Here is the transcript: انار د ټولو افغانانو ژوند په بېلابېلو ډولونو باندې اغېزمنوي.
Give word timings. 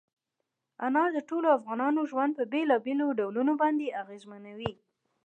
انار 0.85 1.09
د 1.13 1.19
ټولو 1.29 1.47
افغانانو 1.57 2.01
ژوند 2.11 2.31
په 2.37 2.43
بېلابېلو 2.53 3.15
ډولونو 3.19 3.53
باندې 3.61 3.95
اغېزمنوي. 4.01 4.71